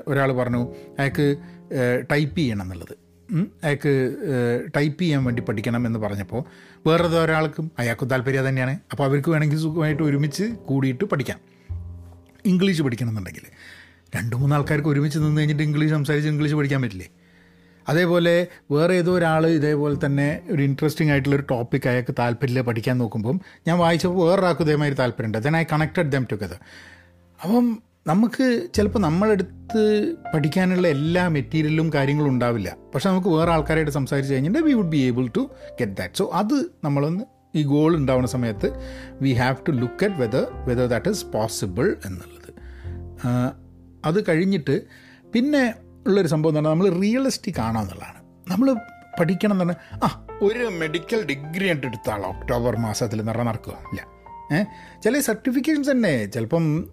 ഒരാൾ 0.07 0.31
പറഞ്ഞു 0.31 0.63
അയാൾക്ക് 0.99 1.37
ടൈപ്പ് 2.11 2.37
ചെയ്യണം 2.37 2.61
എന്നുള്ളത്. 2.61 3.04
അയാൾക്ക് 3.63 4.15
ടൈപ്പ് 4.77 5.01
ചെയ്യാൻ 5.01 5.23
വേണ്ടി 5.23 5.41
പഠിക്കണം 5.41 5.87
എന്ന് 5.87 5.99
പറഞ്ഞപ്പോൾ 5.99 6.43
വേറെ 6.87 7.07
ഒരാൾക്കും 7.07 7.71
അയാൾക്ക് 7.79 8.09
താല്പര്യം 8.09 8.49
തന്നെയാണ്. 8.49 8.79
അപ്പോൾ 8.91 9.03
അവർക്ക് 9.03 9.29
വേണമെങ്കിൽ 9.29 9.57
സുഖമായിട്ട് 9.57 10.03
ഒരുമിച്ച് 10.03 10.43
കൂടിയിട്ട് 10.43 11.05
പഠിക്കാം. 11.05 11.39
ഇംഗ്ലീഷ് 12.45 12.81
പഠിക്കണമെന്നുണ്ടെങ്കിൽ. 12.81 13.41
രണ്ട് 14.15 14.35
മൂന്ന് 14.35 14.55
ആൾക്കാർക്ക് 14.55 14.87
ഒരുമിച്ച് 14.87 15.19
നിന്ന് 15.19 15.37
കഴിഞ്ഞിട്ട് 15.37 15.63
ഇംഗ്ലീഷ് 15.63 15.91
സംസാരിച്ച് 15.91 16.29
ഇംഗ്ലീഷ് 16.29 16.53
പഠിക്കാൻ 16.53 16.81
പറ്റില്ലേ? 16.81 17.07
അതേപോലെ 17.89 18.47
വേറെ 18.71 18.93
ഏതോ 18.93 19.17
ഒരാൾ 19.17 19.47
ഇതേപോലെ 19.47 20.05
തന്നെ 20.05 20.41
ഒരു 20.49 20.63
ഇൻട്രസ്റ്റിംഗ് 20.63 21.11
ആയിട്ടുള്ളൊരു 21.11 21.43
ടോപ്പിക് 21.51 21.89
അയാൾക്ക് 21.89 22.15
താല്പര്യമില്ല 22.19 22.61
പഠിക്കാൻ 22.61 22.97
നോക്കുമ്പം 22.97 23.41
ഞാൻ 23.67 23.77
വായിച്ചപ്പോൾ 23.77 24.29
വേറൊരാൾക്ക് 24.29 24.61
ഇതേമാതിരി 24.61 24.95
താല്പര്യമുണ്ട്. 24.95 25.37
Then 25.37 25.57
I 25.57 25.63
connected 25.71 26.11
them 26.11 26.27
together 26.31 26.57
അപ്പം 27.43 27.83
നമുക്ക് 28.07 28.67
ചിലപ്പോൾ 28.73 28.99
നമ്മളെടുത്ത് 28.99 30.13
പഠിക്കാനുള്ള 30.33 30.87
എല്ലാ 30.87 31.27
മെറ്റീരിയലും 31.27 31.93
കാര്യങ്ങളും 31.93 32.29
ഉണ്ടാവില്ല. 32.29 32.75
പക്ഷെ 32.95 33.09
നമുക്ക് 33.09 33.27
വേറെ 33.27 33.51
ആൾക്കാരായിട്ട് 33.51 33.91
സംസാരിച്ച് 33.91 34.33
കഴിഞ്ഞാൽ 34.33 34.61
we 34.61 34.73
would 34.73 34.89
be 34.89 34.97
able 34.97 35.27
to 35.37 35.39
get 35.79 35.97
that 35.97 36.15
so 36.15 36.29
അത് 36.33 36.65
നമ്മളൊന്ന് 36.83 37.23
ഈ 37.55 37.63
ഗോൾ 37.63 37.95
ഉണ്ടാവുന്ന 37.95 38.27
സമയത്ത് 38.27 38.69
we 39.21 39.33
have 39.33 39.55
to 39.67 39.71
look 39.71 40.05
at 40.05 40.15
whether 40.15 40.45
whether 40.67 40.85
that 40.85 41.09
is 41.09 41.25
possible 41.25 41.97
എന്നുള്ളത്. 42.05 42.51
അത് 44.05 44.19
കഴിഞ്ഞിട്ട് 44.29 44.75
പിന്നെ 45.33 45.73
ഉള്ളൊരു 46.07 46.27
സംഭവം 46.27 46.57
എന്ന് 46.57 46.69
പറഞ്ഞാൽ 46.69 46.85
നമ്മൾ 46.85 47.01
റിയലിസ്റ്റിക് 47.01 47.61
ആണോ 47.61 47.81
എന്നുള്ളതാണ്. 47.81 48.19
നമ്മൾ 48.51 48.67
പഠിക്കണം 49.19 49.61
എന്ന് 49.61 49.65
പറഞ്ഞാൽ 49.65 49.99
ആ 50.05 50.27
ഒരു 50.41 50.65
മെഡിക്കൽ 50.81 51.25
ഡിഗ്രി 51.25 51.65
ആയിട്ട് 51.65 51.87
എടുത്താളോ? 51.87 52.29
ഒക്ടോബർ 52.29 52.75
മാസത്തിൽ 52.77 53.21
നിറ 53.21 53.41
നടക്കുക 53.41 53.73
ഇല്ല. 53.91 54.14
ചില 55.03 55.19
സർട്ടിഫിക്കേഷൻസ് 55.19 55.91
തന്നെ. 55.91 56.25
ചിലപ്പം 56.25 56.85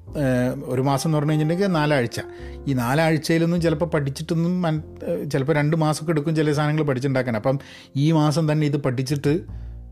ഒരു 0.64 0.82
മാസം 0.82 1.08
എന്ന് 1.08 1.18
പറഞ്ഞു 1.18 1.32
കഴിഞ്ഞിട്ടുണ്ടെങ്കിൽ 1.32 1.72
നാലാഴ്ച. 1.72 2.20
ഈ 2.66 2.72
നാലാഴ്ചയിലൊന്നും 2.72 3.60
ചിലപ്പോൾ 3.60 3.86
പഠിച്ചിട്ടൊന്നും 3.86 4.84
ചിലപ്പോൾ 5.30 5.52
രണ്ട് 5.52 5.76
മാസമൊക്കെ 5.76 6.12
എടുക്കും 6.12 6.36
ചില 6.36 6.52
സാധനങ്ങൾ 6.52 6.82
പഠിച്ചിട്ടുണ്ടാക്കാൻ. 6.82 7.36
അപ്പം 7.36 7.58
ഈ 7.96 8.12
മാസം 8.12 8.52
തന്നെ 8.52 8.66
ഇത് 8.66 8.76
പഠിച്ചിട്ട് 8.76 9.40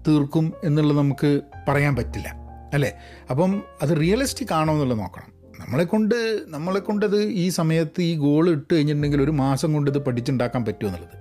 തീർക്കും 0.09 0.53
എന്നുള്ളത് 0.65 0.99
നമുക്ക് 0.99 1.41
പറയാൻ 1.69 1.97
പറ്റില്ല. 1.97 2.29
അല്ലേ? 2.75 2.93
അപ്പം 3.31 3.63
അത് 3.83 4.01
റിയലിസ്റ്റിക് 4.01 4.55
ആണോ 4.55 4.73
എന്നുള്ളത് 4.73 4.99
നോക്കണം. 4.99 5.41
നമ്മളെ 5.61 5.85
കൊണ്ട് 5.85 6.41
നമ്മളെ 6.47 6.81
കൊണ്ടത് 6.81 7.23
ഈ 7.23 7.49
സമയത്ത് 7.49 8.03
ഈ 8.03 8.17
ഗോൾ 8.17 8.51
ഇട്ട് 8.51 8.75
കഴിഞ്ഞിട്ടുണ്ടെങ്കിൽ 8.75 9.23
ഒരു 9.23 9.31
മാസം 9.31 9.73
കൊണ്ട് 9.73 9.91
ഇത് 9.91 9.99
പഠിച്ചുണ്ടാക്കാൻ 9.99 10.65
പറ്റുമെന്നുള്ളത് 10.65 11.21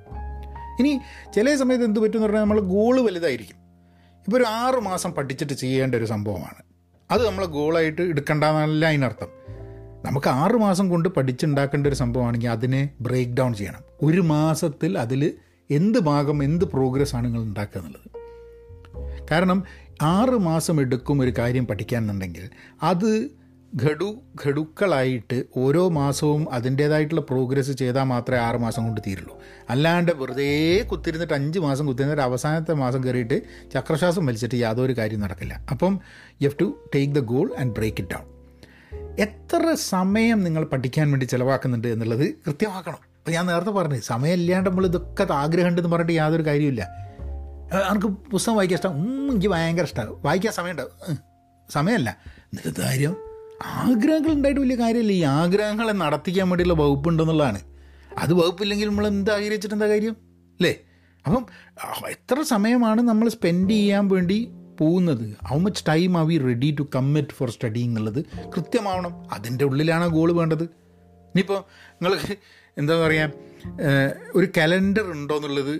ഇനി 0.79 0.99
ചില 1.35 1.55
സമയത്ത് 1.55 1.85
എന്ത് 1.85 1.99
പറ്റുമെന്ന് 1.99 2.27
പറഞ്ഞാൽ 2.27 2.41
നമ്മൾ 2.41 2.59
ഗോൾ 2.59 3.01
വലുതായിരിക്കും. 3.01 3.58
ഇപ്പോൾ 4.29 4.37
ഒരു 4.37 4.43
ആറ് 4.43 4.79
മാസം 4.79 5.11
പഠിച്ചിട്ട് 5.11 5.53
ചെയ്യേണ്ട 5.53 5.95
ഒരു 5.95 6.05
സംഭവമാണ്. 6.05 6.63
അത് 7.11 7.27
നമ്മൾ 7.27 7.45
ഗോളായിട്ട് 7.45 8.01
എടുക്കേണ്ടെന്നല്ല 8.01 8.85
അതിനർത്ഥം. 8.85 9.27
നമുക്ക് 10.05 10.27
ആറ് 10.27 10.51
മാസം 10.51 10.89
കൊണ്ട് 10.89 11.09
പഠിച്ചുണ്ടാക്കേണ്ട 11.09 11.87
ഒരു 11.87 11.95
സംഭവമാണെങ്കിൽ 11.95 12.49
അതിനെ 12.49 12.89
ബ്രേക്ക് 13.01 13.31
ഡൗൺ 13.31 13.53
ചെയ്യണം. 13.53 13.81
ഒരു 14.01 14.21
മാസത്തിൽ 14.21 14.97
അതിൽ 14.97 15.33
എന്ത് 15.71 15.99
ഭാഗം 15.99 16.43
എന്ത് 16.43 16.65
പ്രോഗ്രസ് 16.65 17.15
ആണ് 17.15 17.25
നിങ്ങൾ 17.25 17.41
ഉണ്ടാക്കുക 17.41 17.81
എന്നുള്ളത്. 17.81 18.11
കാരണം 19.31 19.63
ആറ് 20.01 20.29
മാസം 20.29 20.81
എടുക്കും 20.81 21.21
ഒരു 21.21 21.33
കാര്യം 21.37 21.67
പഠിക്കാനുണ്ടെങ്കിൽ 21.67 22.49
അത് 22.83 23.29
ഘടു 23.83 24.21
ഘടുക്കളായിട്ട് 24.45 25.43
ഓരോ 25.57 25.89
മാസവും 25.89 26.53
അതിന്റേതായിട്ടുള്ള 26.53 27.21
പ്രോഗ്രസ് 27.21 27.71
ചെയ്താൽ 27.71 28.03
മാത്രമേ 28.03 28.39
ആറ് 28.39 28.55
മാസം 28.57 28.83
കൊണ്ട് 28.83 29.01
തീരുള്ളൂ. 29.07 29.39
അല്ലാണ്ട് 29.69 30.11
വെറുതെ 30.11 30.83
കുത്തിരുന്നിട്ട് 30.83 31.33
അഞ്ച് 31.33 31.59
മാസം 31.59 31.85
കുത്തിരുന്നിട്ട് 31.85 32.21
അവസാനത്തെ 32.21 32.73
മാസം 32.73 33.03
കയറിയിട്ട് 33.03 33.41
ചക്രശ്വാസം 33.73 34.25
വലിച്ചിട്ട് 34.25 34.55
യാതൊരു 34.55 34.93
കാര്യം 34.93 35.19
നടക്കില്ല. 35.19 35.53
അപ്പം 35.71 35.99
you 36.41 36.49
have 36.49 36.59
to 36.61 36.89
take 36.95 37.13
the 37.13 37.19
goal 37.19 37.55
and 37.59 37.73
break 37.73 38.01
it 38.01 38.13
down 38.13 38.25
എത്ര 39.19 39.73
സമയം 39.73 40.43
നിങ്ങൾ 40.43 40.65
പഠിക്കാൻ 40.65 41.11
വേണ്ടി 41.11 41.25
ചിലവാക്കുന്നുണ്ട് 41.25 41.87
എന്നുള്ളത് 41.87 42.33
കൃത്യമാക്കണം. 42.47 42.95
അപ്പോൾ 42.95 43.31
ഞാൻ 43.31 43.45
നേരത്തെ 43.45 43.69
പറഞ്ഞു 43.69 43.99
സമയമില്ലാണ്ട് 43.99 44.69
നമ്മൾ 44.69 44.85
ഇതൊക്കെ 44.85 45.33
ആഗ്രഹമുണ്ടെന്ന് 45.33 45.89
പറഞ്ഞിട്ട് 45.89 46.13
യാതൊരു 46.13 46.45
കാര്യമില്ല 46.45 46.83
എനിക്ക് 47.91 48.07
പുസ്തകം 48.07 48.55
വായിക്കാൻ 48.55 48.77
ഇഷ്ടം? 48.77 48.93
എനിക്ക് 49.31 49.47
ഭയങ്കര 49.47 49.83
ഇഷ്ടമാണ് 49.83 50.15
വായിക്കാൻ 50.25 50.53
സമയമുണ്ടാവും 50.53 51.17
സമയമല്ല. 51.69 52.17
കാര്യം 52.79 53.28
ആഗ്രഹങ്ങൾ 53.65 54.31
ഉണ്ടായിട്ട് 54.31 54.61
വലിയ 54.61 54.75
കാര്യമില്ല. 54.75 55.11
ഈ 55.11 55.21
ആഗ്രഹങ്ങളെ 55.21 55.93
നടത്തിക്കാൻ 55.93 56.49
വേണ്ടിയുള്ള 56.49 56.83
വകുപ്പുണ്ടെന്നുള്ളതാണ്. 56.83 57.61
അത് 58.17 58.33
വകുപ്പില്ലെങ്കിൽ 58.33 58.87
നമ്മൾ 58.87 59.07
എന്ത് 59.07 59.31
ആഗ്രഹിച്ചിട്ട് 59.31 59.75
എന്താ 59.75 59.87
കാര്യം? 59.87 60.11
അല്ലേ? 60.11 60.75
അപ്പം 61.25 61.45
എത്ര 62.09 62.41
സമയമാണ് 62.41 63.01
നമ്മൾ 63.01 63.29
സ്പെൻഡ് 63.29 63.71
ചെയ്യാൻ 63.71 64.07
വേണ്ടി 64.07 64.49
പോകുന്നത്? 64.79 65.37
How 65.47 65.57
much 65.57 65.83
time 65.87 66.17
are 66.17 66.25
we 66.27 66.37
ready 66.37 66.75
to 66.79 66.83
commit 66.95 67.29
for 67.29 67.49
study 67.49 67.79
എന്നുള്ളത് 67.79 68.25
കൃത്യമാവണം. 68.55 69.33
അതിന്റെ 69.33 69.65
ഉള്ളിലാണ് 69.65 70.07
ഗോൾ 70.07 70.31
വേണ്ടത്? 70.31 70.63
ഇനിയിപ്പോൾ 70.63 71.59
നിങ്ങൾ 71.93 72.17
എന്താ 72.77 73.07
പറയുക 73.07 73.31
ഒരു 74.35 74.47
കലണ്ടർ 74.57 75.01
ഉണ്ടോ 75.01 75.35
എന്നുള്ളത് 75.35 75.73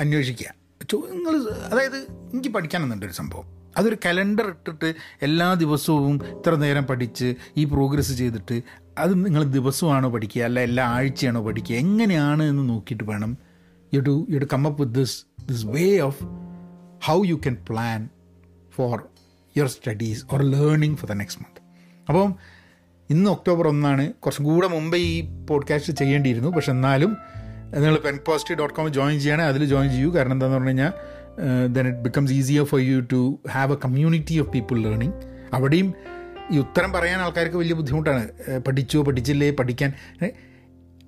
അന്വേഷിക്കുക. 0.00 0.54
നിങ്ങൾ 0.94 1.36
അതായത് 1.72 1.96
എനിക്ക് 2.32 2.48
പഠിക്കാനെന്നുണ്ട് 2.48 3.06
ഒരു 3.06 3.12
സംഭവം. 3.12 3.53
അതൊരു 3.76 3.96
കലണ്ടർ 4.06 4.46
ഇട്ടിട്ട് 4.48 4.94
എല്ലാ 5.22 5.54
ദിവസവും 5.54 6.20
ഇത്ര 6.28 6.54
നേരം 6.54 6.84
പഠിച്ച് 6.84 7.34
ഈ 7.56 7.64
പ്രോഗ്രസ് 7.64 8.12
ചെയ്തിട്ട് 8.12 8.62
അത് 8.98 9.26
നിങ്ങൾ 9.26 9.44
ദിവസമാണോ 9.44 10.10
പഠിക്കുക? 10.10 10.42
അല്ല 10.42 10.60
എല്ലാ 10.60 10.84
ആഴ്ചയാണോ 10.84 11.46
പഠിക്കുക? 11.46 11.76
എങ്ങനെയാണ് 11.76 12.42
എന്ന് 12.42 12.68
നോക്കിയിട്ട് 12.68 13.04
വേണം. 13.04 13.38
You 13.94 14.00
to 14.00 14.26
you 14.30 14.38
to 14.38 14.44
come 14.52 14.66
up 14.66 14.82
with 14.82 14.94
this 14.94 15.24
this 15.48 15.66
way 15.66 15.98
of 15.98 16.24
how 17.04 17.24
you 17.24 17.34
can 17.34 17.56
plan 17.68 18.08
for 18.76 19.02
your 19.56 19.68
studies 19.68 20.24
or 20.32 20.42
learning 20.42 20.98
for 20.98 21.10
the 21.10 21.12
next 21.12 21.42
month 21.42 21.64
അപ്പം 22.08 22.34
ഇന്ന് 23.10 23.30
ഒക്ടോബർ 23.30 23.68
ഒന്നാണ്. 23.68 24.12
കുറച്ചും 24.12 24.44
കൂടെ 24.44 24.68
മുമ്പേ 24.68 24.98
ഈ 24.98 25.24
പോഡ്കാസ്റ്റ് 25.46 25.92
ചെയ്യേണ്ടിയിരുന്നു. 25.92 26.48
പക്ഷെ 26.48 26.70
എന്നാലും 26.70 27.16
നിങ്ങൾ 27.74 27.96
pen 27.96 28.18
positive 28.26 28.58
dot 28.58 28.74
com 28.74 28.92
join 28.92 29.20
ചെയ്യണേ. 29.20 29.44
അതിൽ 29.44 29.64
ജോയിൻ 29.64 29.90
ചെയ്യൂ. 29.90 30.14
കാരണം 30.14 30.32
എന്താണെന്ന് 30.32 30.56
പറഞ്ഞു 30.56 30.68
കഴിഞ്ഞാൽ 30.68 30.92
then 31.72 31.88
it 31.88 31.98
becomes 31.98 32.32
easier 32.32 32.64
for 32.64 32.80
you 32.80 33.00
to 33.12 33.38
have 33.50 33.72
a 33.72 33.76
community 33.84 34.38
of 34.38 34.48
people 34.48 34.82
learning 34.82 35.14
അവിടെയും 35.54 35.94
ഈ 36.50 36.58
ഉത്തരം 36.58 36.92
പറയാൻ 36.92 37.20
ആൾക്കാർക്ക് 37.20 37.56
വലിയ 37.56 37.74
ബുദ്ധിമുട്ടാണ്. 37.74 38.28
പഠിച്ചോ 38.66 39.02
പഠിച്ചില്ലേ 39.02 39.50
പഠിക്കാൻ. 39.50 39.92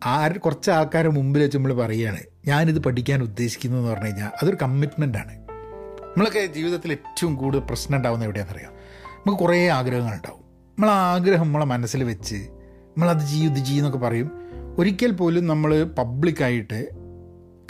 ആര് 0.04 0.38
കുറച്ച് 0.38 0.71
ആൾക്കാരെ 0.71 1.09
മുമ്പിൽ 1.09 1.42
വെച്ച് 1.42 1.56
നമ്മൾ 1.56 1.73
പറയുകയാണ് 1.75 2.21
ഞാനിത് 2.47 2.78
പഠിക്കാൻ 2.78 3.23
ഉദ്ദേശിക്കുന്നു 3.23 3.76
എന്ന് 3.78 3.90
പറഞ്ഞു 3.90 4.06
കഴിഞ്ഞാൽ 4.06 4.30
അതൊരു 4.42 4.56
കമ്മിറ്റ്മെന്റാണ് 4.62 5.37
നമ്മളൊക്കെ 5.38 6.47
ജീവിതത്തിൽ 6.47 6.90
ഏറ്റവും 6.92 7.35
കൂടുതൽ 7.35 7.61
പ്രശ്നം 7.61 7.97
ഉണ്ടാകുന്ന 7.97 8.25
എവിടെയാണെന്നറിയാം? 8.25 8.73
നമുക്ക് 9.16 9.38
കുറേ 9.38 9.68
ആഗ്രഹങ്ങളുണ്ടാവും 9.68 10.40
നമ്മൾ 10.42 10.90
ആ 10.90 11.14
ആഗ്രഹം 11.14 11.45
നമ്മളെ 11.45 11.64
മനസ്സിൽ 11.64 12.04
വെച്ച് 12.04 12.35
നമ്മളത് 12.35 13.26
ചെയ്യും 13.26 13.56
ഇത് 13.56 13.64
ചെയ്യുന്നൊക്കെ 13.64 13.99
പറയും. 13.99 14.30
ഒരിക്കൽ 14.78 15.12
പോലും 15.12 15.47
നമ്മൾ 15.47 15.85
പബ്ലിക്കായിട്ട് 15.85 16.90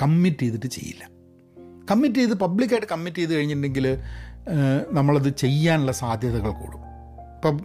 കമ്മിറ്റ് 0.03 0.39
ചെയ്തിട്ട് 0.39 0.67
ചെയ്യില്ല. 0.67 1.16
കമ്മിറ്റ് 1.91 2.17
ചെയ്ത് 2.17 2.35
പബ്ലിക്കായിട്ട് 2.35 2.89
കമ്മിറ്റ് 2.93 3.17
ചെയ്ത് 3.17 3.35
കഴിഞ്ഞിട്ടുണ്ടെങ്കിൽ 3.35 3.99
നമ്മളത് 4.91 5.37
ചെയ്യാനുള്ള 5.37 5.93
സാധ്യതകൾ 5.93 6.51
കൂടും. 6.51 6.83
ഇപ്പം 7.35 7.57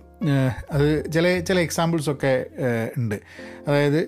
അത് 0.71 1.11
ചില 1.11 1.39
ചില 1.39 1.59
എക്സാമ്പിൾസൊക്കെ 1.59 2.45
ഉണ്ട്. 2.97 3.15
അതായത് 3.67 4.01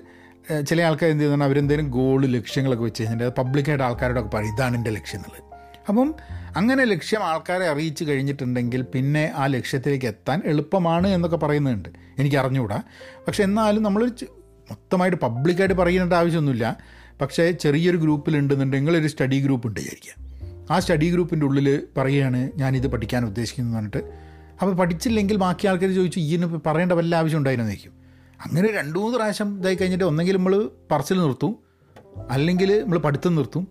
ചില 0.68 0.82
ആൾക്കാർ 0.82 1.10
എന്ത് 1.10 1.24
ചെയ്യുന്നതാണ് 1.24 1.44
അവരെന്തെങ്കിലും 1.44 1.92
ഗോൾ 1.92 2.26
ലക്ഷ്യങ്ങളൊക്കെ 2.26 2.84
വെച്ച് 2.84 3.02
കഴിഞ്ഞിട്ട് 3.02 3.24
അത് 3.24 3.34
പബ്ലിക്കായിട്ട് 3.34 3.84
ആൾക്കാരോടൊക്കെ 3.84 4.30
പറയും 4.30 4.56
ഇതാണ് 4.56 4.76
എന്റെ 4.76 4.90
ലക്ഷ്യം 4.90 5.20
എന്നുള്ളത്. 5.20 5.44
അപ്പം 5.90 6.16
അങ്ങനെ 6.58 6.84
ലക്ഷ്യം 6.84 7.24
ആൾക്കാരെ 7.24 7.66
അറിയിച്ച് 7.66 8.04
കഴിഞ്ഞിട്ടുണ്ടെങ്കിൽ 8.04 8.82
പിന്നെ 8.82 9.34
ആ 9.36 9.46
ലക്ഷ്യത്തിലേക്ക് 9.46 10.06
എത്താൻ 10.06 10.42
എളുപ്പമാണ് 10.46 11.08
എന്നൊക്കെ 11.08 11.38
പറയുന്നുണ്ട്. 11.38 11.90
എനിക്ക് 12.20 12.38
അറിഞ്ഞുകൂടാ. 12.38 12.82
പക്ഷെ 13.28 13.44
എന്നാലും 13.44 13.84
നമ്മൾ 13.84 14.04
മൊത്തമായിട്ട് 14.72 15.18
പബ്ലിക്കായിട്ട് 15.18 15.76
പറയേണ്ട 15.76 16.14
ആവശ്യമൊന്നുമില്ല. 16.14 16.78
പക്ഷേ 17.22 17.52
ചെറിയൊരു 17.52 17.98
ഗ്രൂപ്പിലുണ്ടെന്നുണ്ടെങ്കിൽ 17.98 18.98
ഒരു 18.98 19.08
സ്റ്റഡി 19.08 19.44
ഗ്രൂപ്പ് 19.44 19.68
ഉണ്ട് 19.68 19.80
വിചാരിക്കുക. 19.80 20.24
ആ 20.74 20.80
സ്റ്റഡി 20.80 21.12
ഗ്രൂപ്പിന്റെ 21.12 21.46
ഉള്ളിൽ 21.46 21.88
പറയുകയാണ് 21.98 22.52
ഞാനിത് 22.56 22.88
പഠിക്കാൻ 22.88 23.26
ഉദ്ദേശിക്കുന്നു 23.26 23.76
പറഞ്ഞിട്ട്. 23.76 23.98
അപ്പോൾ 24.62 24.76
പഠിച്ചില്ലെങ്കിൽ 24.76 25.38
ബാക്കി 25.38 25.68
ആൾക്കാർ 25.68 25.94
ചോദിച്ചു 25.94 26.20
ഈന് 26.20 26.60
പറയേണ്ട 26.66 26.92
വല്ല 26.92 27.16
ആവശ്യം 27.16 27.38
ഉണ്ടായിരുന്നു? 27.38 27.72
നിൽക്കും 27.72 27.92
അങ്ങനെ 28.46 28.74
രണ്ട് 28.74 29.00
മൂന്ന് 29.00 29.18
പ്രാവശ്യം 29.18 29.60
ഇതായി 29.60 29.76
കഴിഞ്ഞിട്ട് 29.76 30.06
ഒന്നെങ്കിൽ 30.06 30.38
നമ്മൾ 30.38 30.70
പറച്ചിൽ 30.92 31.20
നിർത്തും 31.20 31.56
അല്ലെങ്കിൽ 32.30 32.82
നമ്മൾ 32.84 32.98
പഠിത്തം 32.98 33.36
നിർത്തും 33.36 33.68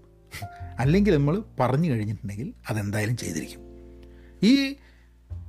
അല്ലെങ്കിൽ 0.79 1.15
നമ്മൾ 1.17 1.43
പറഞ്ഞു 1.61 1.91
കഴിഞ്ഞിട്ടുണ്ടെങ്കിൽ 1.91 2.53
അതെന്തായാലും 2.71 3.17
ചെയ്തിരിക്കും. 3.17 3.61
ഈ 4.43 4.75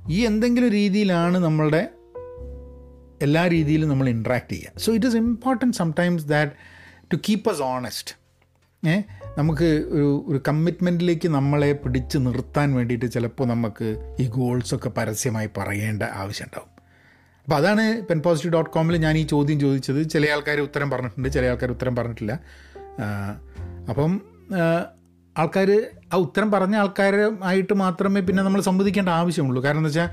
ഈ 0.08 0.20
എന്തെങ്കിലും 0.20 0.68
രീതിയിലാണ് 0.68 1.38
നമ്മളുടെ 1.38 1.88
എല്ലാ 3.22 3.46
രീതിയിലും 3.46 3.88
നമ്മൾ 3.88 4.08
ഇൻട്രാക്ട് 4.08 4.52
ചെയ്യുക. 4.52 4.78
So 4.78 4.94
it 4.94 5.06
is 5.06 5.16
important 5.16 5.76
sometimes 5.76 6.24
that 6.24 6.52
to 7.14 7.20
keep 7.28 7.50
as 7.50 7.62
honest 7.62 8.12
ഏ? 8.86 9.02
നമുക്ക് 9.38 9.86
ഒരു 9.90 10.24
ഒരു 10.26 10.42
കമ്മിറ്റ്മെന്റിലേക്ക് 10.48 11.28
നമ്മളെ 11.28 11.72
പിടിച്ച് 11.72 12.18
നിർത്താൻ 12.18 12.74
വേണ്ടിയിട്ട് 12.74 13.06
ചിലപ്പോൾ 13.06 13.44
നമുക്ക് 13.46 13.86
ഈ 14.20 14.28
ഗോൾസൊക്കെ 14.28 14.88
പരസ്യമായി 14.88 15.50
പറയേണ്ട 15.58 16.02
ആവശ്യമുണ്ടാവും 16.02 16.70
അപ്പോൾ 17.46 17.56
അതാണ് 17.56 18.02
പെൻ 18.02 18.22
പോസിറ്റീവ് 18.22 18.54
ഡോട്ട് 18.54 18.70
കോമിൽ 18.70 18.96
ഞാൻ 18.96 19.18
ഈ 19.18 19.22
ചോദ്യം 19.22 19.60
ചോദിച്ചത്. 19.60 20.08
ചില 20.08 20.26
ആൾക്കാർ 20.30 20.60
ഉത്തരം 20.60 20.90
പറഞ്ഞിട്ടുണ്ട് 20.90 21.28
ചില 21.28 21.46
ആൾക്കാർ 21.46 21.70
ഉത്തരം 21.70 21.96
പറഞ്ഞിട്ടില്ല. 21.96 22.32
അപ്പം 23.88 24.12
ആൾക്കാർ 25.36 25.70
ആ 26.12 26.16
ഉത്തരം 26.16 26.50
പറഞ്ഞ 26.50 26.76
ആൾക്കാരുമായിട്ട് 26.76 27.72
മാത്രമേ 27.74 28.20
പിന്നെ 28.20 28.42
നമ്മൾ 28.42 28.60
സംവദിക്കേണ്ട 28.60 29.08
ആവശ്യമുള്ളൂ. 29.08 29.64
കാരണം 29.64 29.78
എന്താ 29.78 29.88
വെച്ചാൽ 29.88 30.10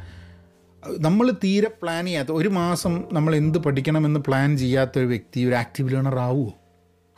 നമ്മൾ 0.99 1.31
തീരെ 1.43 1.67
പ്ലാൻ 1.81 2.05
ചെയ്യാത്ത 2.05 2.31
ഒരു 2.31 2.49
മാസം 2.49 3.03
നമ്മൾ 3.13 3.35
എന്ത് 3.35 3.57
പഠിക്കണമെന്ന് 3.57 4.19
പ്ലാൻ 4.19 4.57
ചെയ്യാത്ത 4.57 4.99
ഒരു 4.99 5.05
വ്യക്തി 5.05 5.45
ഒരു 5.45 5.55
ആക്റ്റീവ് 5.55 5.93
ലേണർ 5.93 6.19
ആവുമോ 6.19 6.51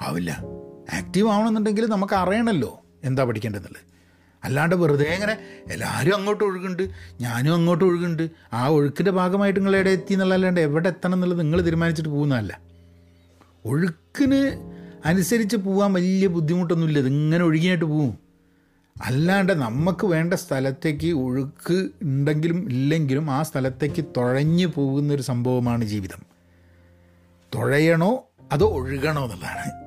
ആവില്ല. 0.04 0.44
ആക്റ്റീവ് 0.94 1.30
ആവണമെന്നുണ്ടെങ്കിൽ 1.30 1.86
നമുക്ക് 1.86 2.14
അറിയണമല്ലോ 2.14 2.82
എന്താ 3.04 3.24
പഠിക്കേണ്ടതെന്നുള്ളത്. 3.24 3.94
അല്ലാണ്ട് 4.44 4.76
വെറുതെ 4.76 5.04
ഇങ്ങനെ 5.04 5.38
എല്ലാവരും 5.72 6.16
അങ്ങോട്ട് 6.16 6.44
ഒഴുകുന്നുണ്ട് 6.44 6.90
ഞാനും 7.22 7.54
അങ്ങോട്ട് 7.54 7.86
ഒഴുകുന്നുണ്ട്. 7.86 8.30
ആ 8.54 8.68
ഒഴുക്കിന്റെ 8.68 9.12
ഭാഗമായിട്ട് 9.12 9.60
നിങ്ങൾ 9.60 9.76
എവിടെ 9.76 9.90
എത്തി 9.90 10.14
എന്നുള്ളതല്ലാണ്ട് 10.14 10.62
എവിടെ 10.62 10.88
എത്തണം 10.88 11.14
എന്നുള്ളത് 11.14 11.40
നിങ്ങൾ 11.40 11.62
തീരുമാനിച്ചിട്ട് 11.62 12.10
പോകുന്നതല്ല. 12.10 12.60
ഒഴുക്കിന് 13.66 14.74
അനുസരിച്ച് 15.06 15.58
പോകാൻ 15.58 15.94
വലിയ 15.94 16.28
ബുദ്ധിമുട്ടൊന്നുമില്ല. 16.28 17.00
ഇങ്ങനെ 17.00 17.46
ഒഴുകിയായിട്ട് 17.46 17.86
പോകും 17.86 18.18
അല്ലാണ്ട് 19.06 19.54
നമുക്ക് 19.54 20.08
വേണ്ട 20.08 20.34
സ്ഥലത്തേക്ക് 20.34 21.14
ഒഴുക്ക് 21.14 21.90
ഉണ്ടെങ്കിലും 22.02 22.66
ഇല്ലെങ്കിലും 22.66 23.32
ആ 23.32 23.44
സ്ഥലത്തേക്ക് 23.44 24.06
തുഴഞ്ഞു 24.18 24.68
പോകുന്നൊരു 24.76 25.22
സംഭവമാണ് 25.22 25.86
ജീവിതം. 25.86 26.24
തുഴയണോ 27.56 28.24
അതോ 28.52 28.70
ഒഴുകണോ 28.70 29.24
എന്നുള്ളതാണ്. 29.24 29.83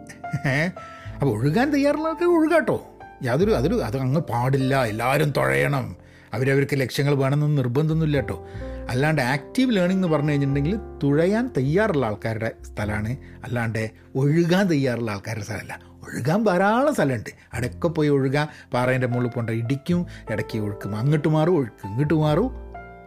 അപ്പോൾ 1.15 1.31
ഒഴുകാൻ 1.31 1.71
തയ്യാറുള്ളവർക്ക് 1.71 2.25
ഒഴുകാട്ടോ. 2.25 2.99
യാതൊരു 3.25 3.51
അതൊരു 3.51 3.75
അത് 3.75 3.97
അങ്ങ് 3.97 4.21
പാടില്ല 4.21 4.85
എല്ലാവരും 4.85 5.31
തുഴയണം. 5.31 5.97
അവരവർക്ക് 6.33 6.81
ലക്ഷ്യങ്ങൾ 6.81 7.15
വേണമെന്ന് 7.15 7.59
നിർബന്ധമൊന്നുമില്ല 7.59 8.17
കേട്ടോ 8.17 8.47
അല്ലാണ്ട് 8.91 9.23
ആക്റ്റീവ് 9.23 9.77
ലേണിംഗ് 9.77 9.95
എന്ന് 9.95 10.09
പറഞ്ഞു 10.09 10.31
കഴിഞ്ഞിട്ടുണ്ടെങ്കിൽ 10.31 10.79
തുഴയാൻ 11.03 11.51
തയ്യാറുള്ള 11.57 12.07
ആൾക്കാരുടെ 12.07 12.53
സ്ഥലമാണ്. 12.63 13.17
അല്ലാണ്ട് 13.45 13.91
ഒഴുകാൻ 14.15 14.67
തയ്യാറുള്ള 14.67 15.11
ആൾക്കാരുടെ 15.11 15.45
സ്ഥലമല്ല. 15.45 15.81
ഒഴുകാൻ 16.03 16.45
ധാരാളം 16.45 16.95
സ്ഥലമുണ്ട്. 16.95 17.31
അടക്കെ 17.55 17.89
പോയി 17.89 18.09
ഒഴുകാൻ 18.09 18.49
പാറേന്റെ 18.75 19.07
മുകളിൽ 19.07 19.29
പോണ്ട 19.29 19.51
ഇടിക്കും 19.51 20.07
ഇടയ്ക്ക് 20.31 20.59
ഒഴുക്കും. 20.59 20.97
അങ്ങോട്ട് 20.97 21.29
മാറും 21.29 21.57
ഒഴുക്ക്. 21.57 21.87
ഇങ്ങോട്ട് 21.87 22.15
മാറും. 22.15 22.51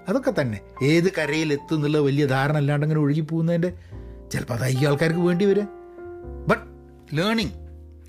അതൊക്കെ 0.10 0.42
തന്നെ. 0.42 0.60
ഏത് 0.84 1.12
കരയിൽ 1.12 1.54
എത്തുന്നുള്ള 1.54 1.98
വലിയ 1.98 2.26
ധാരണ 2.26 2.58
അല്ലാണ്ട് 2.58 2.86
അങ്ങനെ 2.86 3.02
ഒഴുകി 3.02 3.22
പോകുന്നതിന്റെ 3.22 3.74
ചിലപ്പോൾ 4.32 4.54
അത് 4.54 4.68
ഈ 4.68 4.86
ആൾക്കാർക്ക് 4.86 5.20
വേണ്ടി 5.20 5.46
വരും. 5.46 5.79
Learning 7.14 7.54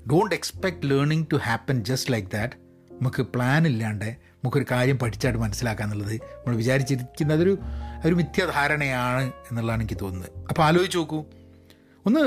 don't 0.09 0.35
expect 0.35 0.89
learning 0.89 1.27
to 1.33 1.35
happen 1.35 1.83
just 1.85 2.11
like 2.11 2.27
that 2.33 2.53
നമുക്ക് 2.93 3.21
പ്ലാൻ 3.21 3.67
ഇല്ലാണ്ട് 3.67 4.05
നമുക്കൊരു 4.05 4.65
കാര്യം 4.71 4.99
പഠിച്ചായിട്ട് 4.99 5.41
മനസ്സിലാക്കുക 5.41 5.85
എന്നുള്ളത് 5.85 6.15
നമ്മൾ 6.15 6.55
വിചാരിച്ചിരിക്കുന്നത് 6.55 7.37
അതൊരു 7.37 7.57
ഒരു 8.05 8.15
മിഥ്യാധാരണയാണ് 8.15 9.23
എന്നുള്ളതാണ് 9.23 9.83
എനിക്ക് 9.83 9.97
തോന്നുന്നത്. 10.01 10.29
അപ്പോൾ 10.49 10.63
ആലോചിച്ച് 10.63 10.97
നോക്കൂ. 10.97 11.25
ഒന്ന് 12.05 12.19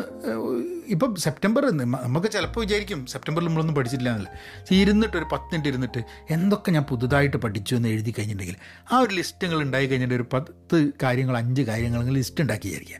ഇപ്പം 0.86 1.14
സെപ്റ്റംബർ 1.14 1.70
നമുക്ക് 1.70 2.26
ചിലപ്പോൾ 2.26 2.60
വിചാരിക്കും 2.60 3.06
സെപ്റ്റംബറിൽ 3.06 3.46
നമ്മളൊന്നും 3.46 3.74
പഠിച്ചിട്ടില്ല 3.74 4.10
എന്നല്ല. 4.10 4.30
ഇരുന്നിട്ട് 4.70 5.16
ഒരു 5.16 5.24
പത്ത് 5.32 5.44
മിനിറ്റ് 5.44 5.68
ഇരുന്നിട്ട് 5.68 6.04
എന്തൊക്കെ 6.30 6.70
ഞാൻ 6.70 6.82
പുതുതായിട്ട് 6.82 7.36
പഠിച്ചു 7.36 7.74
എന്ന് 7.74 7.88
എഴുതി 7.88 8.14
കഴിഞ്ഞിട്ടുണ്ടെങ്കിൽ 8.18 8.60
ആ 8.92 8.98
ഒരു 8.98 9.14
ലിസ്റ്റുകൾ 9.14 9.62
ഉണ്ടായി 9.62 9.86
കഴിഞ്ഞിട്ട് 9.86 10.14
ഒരു 10.14 10.26
പത്ത് 10.32 10.90
കാര്യങ്ങൾ 11.02 11.36
അഞ്ച് 11.36 11.62
കാര്യങ്ങൾ 11.62 12.10
ലിസ്റ്റ് 12.10 12.40
ഉണ്ടാക്കി 12.40 12.68
വിചാരിക്കുക. 12.68 12.96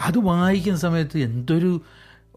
അത് 0.00 0.18
വായിക്കുന്ന 0.18 0.78
സമയത്ത് 0.78 1.18
എന്തൊരു 1.18 1.82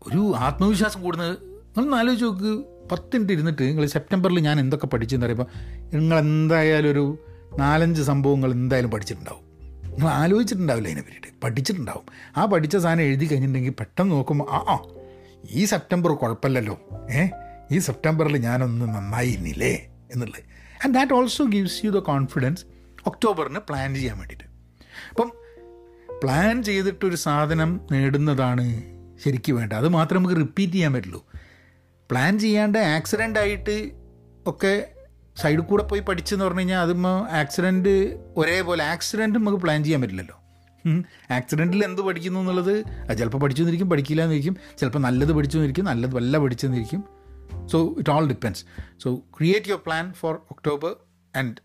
ഒരു 0.08 0.34
ആത്മവിശ്വാസം 0.38 1.02
കൂടുന്നത് 1.02 1.30
നിങ്ങളൊന്ന് 1.30 1.98
ആലോചിച്ച് 1.98 2.26
നോക്ക് 2.26 2.66
പത്ത് 2.92 3.14
മിനിറ്റ് 3.14 3.34
ഇരുന്നിട്ട് 3.34 3.62
നിങ്ങൾ 3.62 3.86
സെപ്റ്റംബറിൽ 3.86 4.40
ഞാൻ 4.40 4.60
എന്തൊക്കെ 4.60 4.88
പഠിച്ചെന്ന് 4.88 5.26
പറയുമ്പോൾ 5.26 5.48
നിങ്ങൾ 5.94 6.20
എന്തായാലും 6.20 6.92
ഒരു 6.92 7.18
നാലഞ്ച് 7.60 8.02
സംഭവങ്ങൾ 8.02 8.52
എന്തായാലും 8.52 8.92
പഠിച്ചിട്ടുണ്ടാവും. 8.92 9.50
നിങ്ങൾ 9.92 10.08
ആലോചിച്ചിട്ടുണ്ടാവില്ല 10.08 10.88
അതിനെ 10.88 11.02
പറ്റിയിട്ട്. 11.02 11.28
പഠിച്ചിട്ടുണ്ടാവും. 11.44 12.34
ആ 12.38 12.46
പഠിച്ച 12.46 12.78
സാധനം 12.78 13.02
എഴുതി 13.02 13.26
കഴിഞ്ഞിട്ടുണ്ടെങ്കിൽ 13.26 13.72
പെട്ടെന്ന് 13.72 14.12
നോക്കുമ്പോൾ 14.12 14.50
ആ 14.52 14.58
ആ 14.58 14.88
ഈ 15.52 15.66
സെപ്റ്റംബർ 15.66 16.12
കുഴപ്പമില്ലല്ലോ. 16.12 16.80
ഏ 17.12 17.28
ഈ 17.72 17.80
സെപ്റ്റംബറിൽ 17.80 18.38
ഞാനൊന്ന് 18.38 18.86
നന്നായി 18.86 19.30
ഇന്നില്ലേ 19.30 19.88
എന്നുള്ളത്. 20.14 20.44
And 20.86 20.96
that 20.96 21.14
also 21.14 21.46
gives 21.46 21.86
you 21.86 21.92
the 21.92 21.98
confidence 21.98 22.66
ഒക്ടോബറിന് 23.06 23.60
plan 23.60 23.96
ചെയ്യാൻ 23.96 24.18
വേണ്ടിയിട്ട്. 24.18 24.44
അപ്പം 25.10 25.32
പ്ലാൻ 26.24 26.64
ചെയ്തിട്ടൊരു 26.64 27.16
സാധനം 27.16 27.82
നേടുന്നതാണ് 27.92 28.99
ശരിക്കും 29.24 29.56
വേണ്ട. 29.56 29.74
അത് 29.74 29.90
മാത്രം 29.90 30.18
നമുക്ക് 30.18 30.40
റിപ്പീറ്റ് 30.42 30.74
ചെയ്യാൻ 30.74 30.94
പറ്റുള്ളൂ. 30.94 31.22
പ്ലാൻ 32.12 32.40
ചെയ്യാണ്ട് 32.40 32.80
ആക്സിഡന്റ് 32.80 33.40
ആയിട്ട് 33.40 33.92
ഒക്കെ 34.48 34.74
സൈഡിൽ 35.42 35.60
കൂടെ 35.60 35.84
പോയി 35.84 36.02
പഠിച്ചെന്ന് 36.02 36.46
പറഞ്ഞു 36.46 36.60
കഴിഞ്ഞാൽ 36.60 36.82
അതുമ്പോൾ 36.82 37.18
ആക്സിഡന്റ് 37.32 37.94
ഒരേപോലെ 38.38 38.84
ആക്സിഡന്റ് 38.84 39.40
നമുക്ക് 39.40 39.58
പ്ലാൻ 39.58 39.84
ചെയ്യാൻ 39.84 40.02
പറ്റില്ലല്ലോ. 40.02 40.36
ആക്സിഡന്റിൽ 41.32 41.84
എന്ത് 41.84 42.02
പഠിക്കുന്നു 42.02 42.40
എന്നുള്ളത് 42.40 42.76
അത് 43.10 43.18
ചിലപ്പോൾ 43.18 43.38
പഠിച്ചു 43.38 43.62
എന്നിരിക്കും 43.62 43.90
പഠിക്കില്ല 43.90 44.22
എന്നിരിക്കും 44.24 44.58
ചിലപ്പോൾ 44.80 45.00
നല്ലത് 45.00 45.34
പഠിച്ചു 45.34 45.82
നല്ലത് 45.82 46.16
വല്ല 46.16 46.38
പഠിച്ചെന്നിരിക്കും. 46.38 47.04
So 47.68 47.96
it 47.98 48.10
all 48.10 48.28
depends 48.28 48.66
so 49.04 49.16
create 49.38 49.70
your 49.70 49.82
plan 49.86 50.14
for 50.14 50.34
October 50.52 50.96
and 51.36 51.56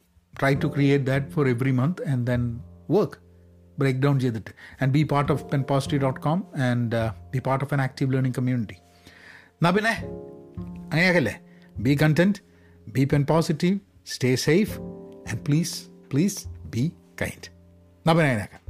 try 0.40 0.54
to 0.54 0.66
create 0.66 1.04
that 1.04 1.26
for 1.26 1.48
every 1.48 1.70
month 1.70 2.08
and 2.08 2.26
then 2.26 2.60
work 2.90 3.23
break 3.78 4.00
down 4.00 4.20
ചെയ്തിട്ട്. 4.20 4.50
And 4.82 4.92
be 4.92 5.02
part 5.02 5.32
of 5.32 5.44
pen 5.44 5.62
positive 5.62 6.02
dot 6.02 6.20
com 6.20 6.44
and 6.70 6.96
be 7.30 7.38
part 7.38 7.64
of 7.64 7.74
an 7.74 7.80
active 7.80 8.14
learning 8.14 8.36
community 8.36 8.78
എന്നാ 9.52 9.70
പിന്നെ 9.70 9.94
അങ്ങനെയാകല്ലേ 10.92 11.34
be 11.78 11.98
content 12.02 12.40
be 12.88 13.04
pen 13.04 13.26
positive 13.26 13.78
stay 14.06 14.34
safe 14.34 14.80
and 15.30 15.40
please 15.48 15.76
please 16.12 16.48
be 16.48 16.92
kind 17.22 17.48
എന്നാ 18.00 18.12
പിന്നെ 18.12 18.30
അങ്ങനെയാക്കാം. 18.30 18.60